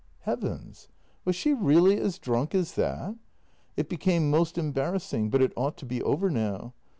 [0.21, 0.87] Heavens!
[1.25, 3.15] Was she really as drunk as that?
[3.77, 6.73] It became most embarrassing, but it ought to be over now.